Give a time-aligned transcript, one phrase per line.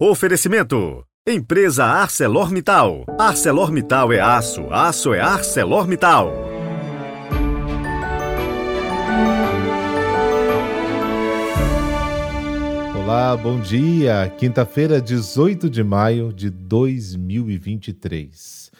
[0.00, 3.04] Oferecimento: Empresa ArcelorMittal.
[3.18, 6.32] ArcelorMittal é aço, aço é ArcelorMittal.
[12.96, 14.32] Olá, bom dia.
[14.38, 18.70] Quinta-feira, 18 de maio de 2023.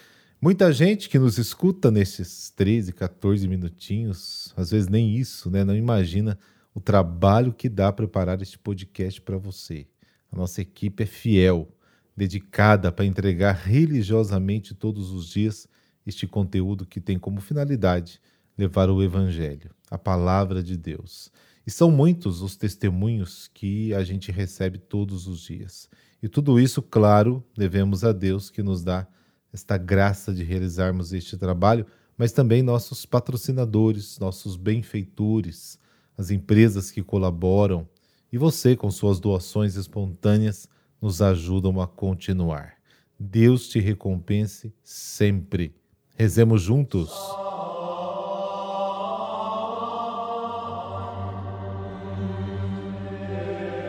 [0.41, 5.65] Muita gente que nos escuta nesses 13, 14 minutinhos, às vezes nem isso, né?
[5.65, 6.39] Não imagina
[6.73, 9.89] o trabalho que dá preparar este podcast para você.
[10.31, 11.69] A nossa equipe é fiel,
[12.17, 15.69] dedicada para entregar religiosamente todos os dias
[16.07, 18.21] este conteúdo que tem como finalidade
[18.57, 21.31] levar o Evangelho, a palavra de Deus.
[21.67, 25.89] E são muitos os testemunhos que a gente recebe todos os dias.
[26.23, 29.07] E tudo isso, claro, devemos a Deus que nos dá
[29.53, 35.79] esta graça de realizarmos este trabalho, mas também nossos patrocinadores, nossos benfeitores,
[36.17, 37.89] as empresas que colaboram,
[38.33, 40.69] e você, com suas doações espontâneas,
[41.01, 42.75] nos ajudam a continuar.
[43.19, 45.75] Deus te recompense sempre.
[46.17, 47.11] Rezemos juntos.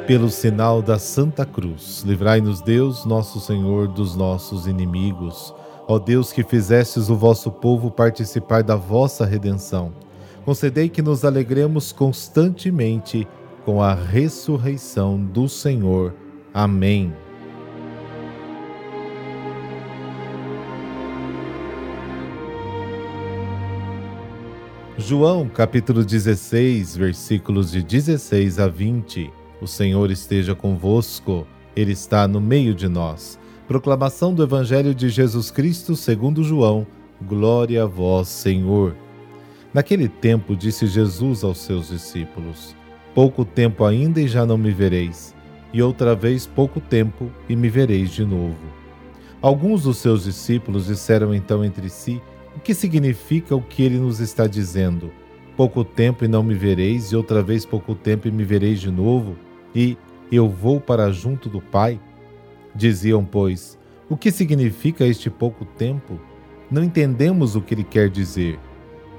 [0.07, 5.53] Pelo sinal da Santa Cruz, livrai-nos Deus, nosso Senhor, dos nossos inimigos.
[5.87, 9.93] Ó Deus que fizestes o vosso povo participar da vossa redenção,
[10.45, 13.27] concedei que nos alegremos constantemente
[13.69, 16.15] com a ressurreição do Senhor.
[16.51, 17.13] Amém.
[24.97, 29.31] João capítulo 16, versículos de 16 a 20.
[29.61, 33.37] O Senhor esteja convosco, Ele está no meio de nós.
[33.67, 36.87] Proclamação do Evangelho de Jesus Cristo segundo João.
[37.21, 38.95] Glória a vós, Senhor.
[39.71, 42.78] Naquele tempo disse Jesus aos seus discípulos:
[43.13, 45.35] Pouco tempo ainda e já não me vereis,
[45.73, 48.57] e outra vez pouco tempo e me vereis de novo.
[49.41, 52.21] Alguns dos seus discípulos disseram então entre si:
[52.55, 55.11] O que significa o que ele nos está dizendo?
[55.58, 58.92] Pouco tempo e não me vereis, e outra vez pouco tempo e me vereis de
[58.92, 59.36] novo,
[59.73, 59.97] e
[60.31, 61.99] eu vou para junto do Pai?
[62.76, 63.77] Diziam, pois,
[64.09, 66.20] o que significa este pouco tempo?
[66.70, 68.59] Não entendemos o que ele quer dizer.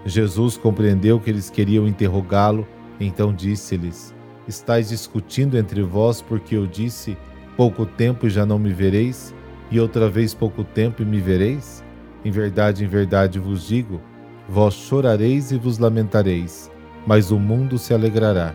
[0.07, 2.67] Jesus compreendeu que eles queriam interrogá-lo
[3.01, 4.15] então disse-lhes:
[4.47, 7.17] Estais discutindo entre vós porque eu disse:
[7.57, 9.35] Pouco tempo e já não me vereis,
[9.71, 11.85] e outra vez pouco tempo e me vereis?
[12.25, 14.01] Em verdade, em verdade vos digo:
[14.49, 16.71] Vós chorareis e vos lamentareis,
[17.07, 18.55] mas o mundo se alegrará.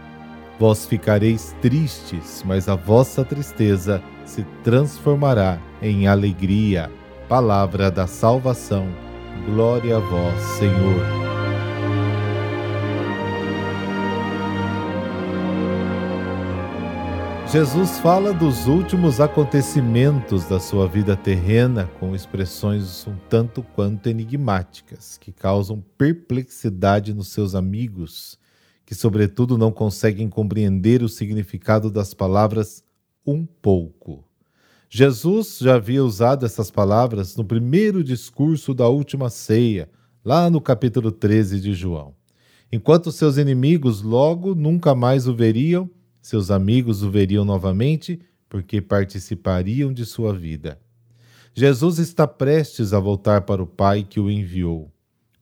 [0.59, 6.89] Vós ficareis tristes, mas a vossa tristeza se transformará em alegria.
[7.27, 8.87] Palavra da salvação.
[9.45, 11.24] Glória a vós, Senhor.
[17.51, 25.17] Jesus fala dos últimos acontecimentos da sua vida terrena com expressões um tanto quanto enigmáticas,
[25.17, 28.37] que causam perplexidade nos seus amigos,
[28.83, 32.83] que, sobretudo, não conseguem compreender o significado das palavras
[33.25, 34.25] um pouco.
[34.89, 39.87] Jesus já havia usado essas palavras no primeiro discurso da última ceia,
[40.25, 42.15] lá no capítulo 13 de João.
[42.71, 45.89] Enquanto seus inimigos logo nunca mais o veriam,
[46.25, 48.19] seus amigos o veriam novamente
[48.49, 50.79] porque participariam de sua vida.
[51.53, 54.91] Jesus está prestes a voltar para o Pai que o enviou.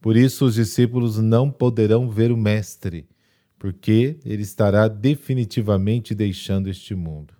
[0.01, 3.07] Por isso, os discípulos não poderão ver o Mestre,
[3.57, 7.33] porque ele estará definitivamente deixando este mundo.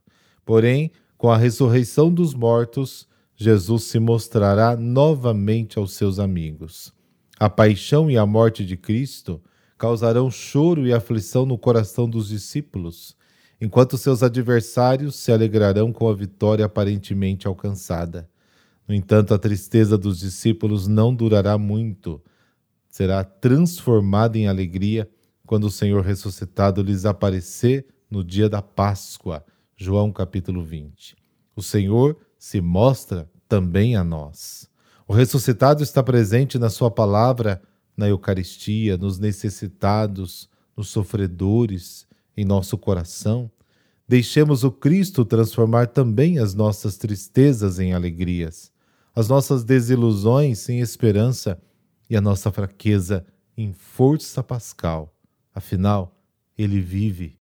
[0.45, 6.93] Porém, com a ressurreição dos mortos, Jesus se mostrará novamente aos seus amigos.
[7.37, 9.41] A paixão e a morte de Cristo
[9.77, 13.17] causarão choro e aflição no coração dos discípulos,
[13.63, 18.29] enquanto seus adversários se alegrarão com a vitória aparentemente alcançada.
[18.85, 22.21] No entanto, a tristeza dos discípulos não durará muito.
[22.89, 25.09] Será transformada em alegria
[25.47, 29.45] quando o Senhor ressuscitado lhes aparecer no dia da Páscoa.
[29.77, 31.15] João capítulo 20.
[31.55, 34.69] O Senhor se mostra também a nós.
[35.07, 37.61] O ressuscitado está presente na Sua palavra,
[37.95, 42.05] na Eucaristia, nos necessitados, nos sofredores,
[42.35, 43.49] em nosso coração,
[44.07, 48.71] deixemos o Cristo transformar também as nossas tristezas em alegrias,
[49.15, 51.61] as nossas desilusões em esperança
[52.09, 53.25] e a nossa fraqueza
[53.57, 55.13] em força pascal.
[55.53, 56.15] Afinal,
[56.57, 57.37] Ele vive.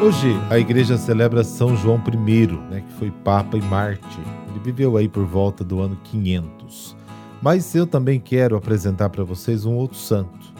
[0.00, 4.20] Hoje a igreja celebra São João I, né, que foi Papa e Marte.
[4.48, 6.97] Ele viveu aí por volta do ano 500.
[7.40, 10.52] Mas eu também quero apresentar para vocês um outro santo,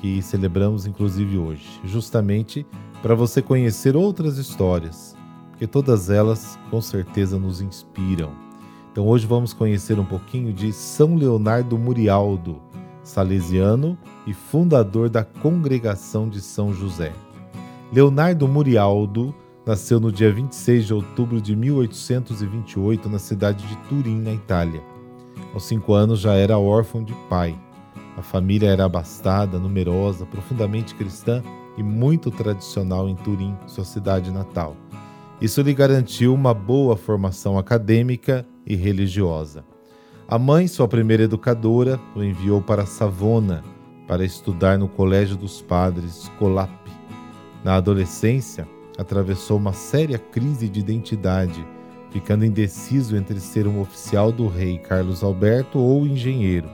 [0.00, 2.64] que celebramos inclusive hoje, justamente
[3.02, 5.16] para você conhecer outras histórias,
[5.50, 8.30] porque todas elas com certeza nos inspiram.
[8.92, 12.60] Então hoje vamos conhecer um pouquinho de São Leonardo Murialdo,
[13.02, 17.12] salesiano e fundador da Congregação de São José.
[17.92, 19.34] Leonardo Murialdo
[19.66, 24.89] nasceu no dia 26 de outubro de 1828 na cidade de Turim, na Itália.
[25.52, 27.58] Aos cinco anos já era órfão de pai.
[28.16, 31.42] A família era abastada, numerosa, profundamente cristã
[31.76, 34.76] e muito tradicional em Turim, sua cidade natal.
[35.40, 39.64] Isso lhe garantiu uma boa formação acadêmica e religiosa.
[40.28, 43.64] A mãe, sua primeira educadora, o enviou para Savona
[44.06, 46.70] para estudar no Colégio dos Padres Colap.
[47.64, 48.68] Na adolescência,
[48.98, 51.64] atravessou uma séria crise de identidade,
[52.10, 56.68] ficando indeciso entre ser um oficial do rei Carlos Alberto ou engenheiro.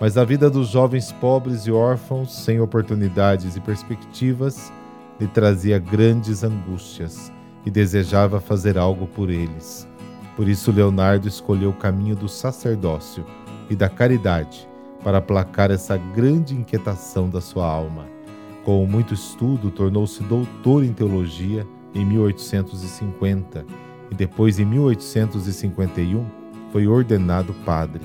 [0.00, 4.72] Mas a vida dos jovens pobres e órfãos, sem oportunidades e perspectivas,
[5.18, 7.32] lhe trazia grandes angústias
[7.66, 9.88] e desejava fazer algo por eles.
[10.36, 13.26] Por isso, Leonardo escolheu o caminho do sacerdócio
[13.68, 14.68] e da caridade
[15.02, 18.06] para aplacar essa grande inquietação da sua alma.
[18.64, 26.24] Com muito estudo, tornou-se doutor em teologia em 1850 e depois, em 1851,
[26.72, 28.02] foi ordenado padre.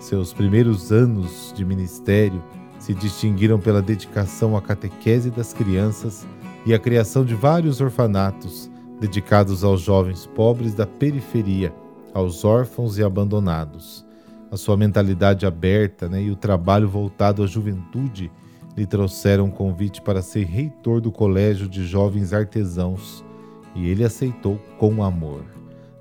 [0.00, 2.42] Seus primeiros anos de ministério
[2.78, 6.26] se distinguiram pela dedicação à catequese das crianças
[6.66, 8.70] e à criação de vários orfanatos
[9.00, 11.72] dedicados aos jovens pobres da periferia,
[12.12, 14.04] aos órfãos e abandonados.
[14.50, 18.30] A sua mentalidade aberta né, e o trabalho voltado à juventude
[18.76, 23.24] lhe trouxeram um convite para ser reitor do Colégio de Jovens Artesãos
[23.74, 25.42] e ele aceitou com amor.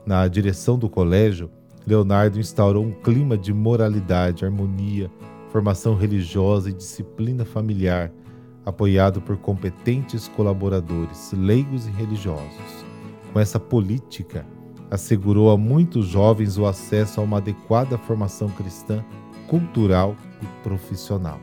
[0.06, 1.50] Na direção do colégio,
[1.86, 5.10] Leonardo instaurou um clima de moralidade, harmonia,
[5.50, 8.12] formação religiosa e disciplina familiar,
[8.66, 12.86] apoiado por competentes colaboradores, leigos e religiosos.
[13.34, 14.46] Com essa política,
[14.90, 19.04] assegurou a muitos jovens o acesso a uma adequada formação cristã,
[19.48, 21.40] cultural e profissional.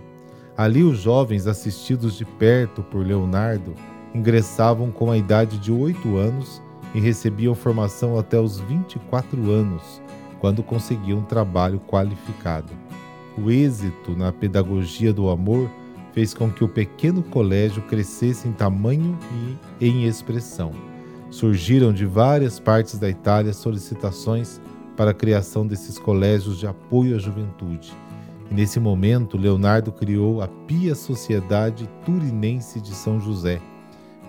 [0.56, 3.75] Ali, os jovens, assistidos de perto por Leonardo,
[4.14, 6.62] ingressavam com a idade de 8 anos
[6.94, 10.02] e recebiam formação até os 24 anos,
[10.40, 12.72] quando conseguiam um trabalho qualificado.
[13.37, 15.70] O êxito na pedagogia do amor
[16.12, 19.16] fez com que o pequeno colégio crescesse em tamanho
[19.81, 20.72] e em expressão.
[21.31, 24.61] Surgiram de várias partes da Itália solicitações
[24.96, 27.93] para a criação desses colégios de apoio à juventude.
[28.50, 33.61] E nesse momento, Leonardo criou a Pia Sociedade Turinense de São José,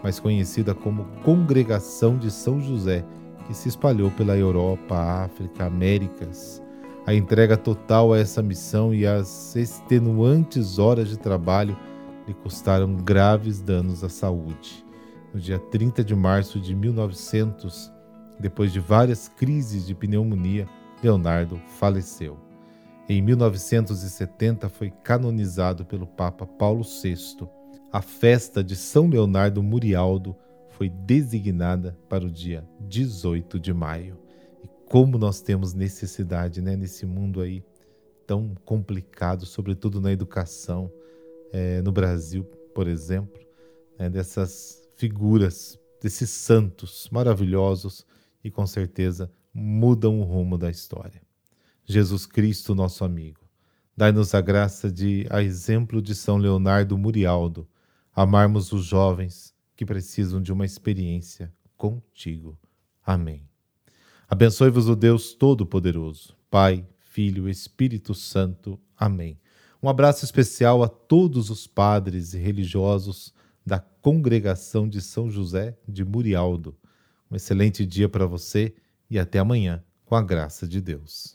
[0.03, 3.05] mais conhecida como Congregação de São José,
[3.47, 6.61] que se espalhou pela Europa, África, Américas.
[7.05, 11.77] A entrega total a essa missão e as extenuantes horas de trabalho
[12.27, 14.85] lhe custaram graves danos à saúde.
[15.33, 17.91] No dia 30 de março de 1900,
[18.39, 20.67] depois de várias crises de pneumonia,
[21.03, 22.37] Leonardo faleceu.
[23.07, 27.15] Em 1970 foi canonizado pelo Papa Paulo VI
[27.91, 30.35] a festa de São Leonardo Murialdo
[30.69, 34.17] foi designada para o dia 18 de maio.
[34.63, 37.63] E como nós temos necessidade, né, nesse mundo aí
[38.27, 40.91] tão complicado, sobretudo na educação,
[41.51, 42.43] é, no Brasil,
[42.75, 43.41] por exemplo,
[43.97, 48.05] né, dessas figuras, desses santos maravilhosos
[48.43, 51.21] e com certeza mudam o rumo da história.
[51.83, 53.41] Jesus Cristo, nosso amigo,
[53.97, 57.67] dai-nos a graça de, a exemplo de São Leonardo Murialdo,
[58.21, 62.59] amarmos os jovens que precisam de uma experiência contigo.
[63.05, 63.47] Amém.
[64.27, 68.77] Abençoe-vos o Deus Todo-Poderoso, Pai, Filho, Espírito Santo.
[68.97, 69.39] Amém.
[69.81, 73.33] Um abraço especial a todos os padres e religiosos
[73.65, 76.75] da Congregação de São José de Murialdo.
[77.31, 78.75] Um excelente dia para você
[79.09, 81.31] e até amanhã, com a graça de Deus.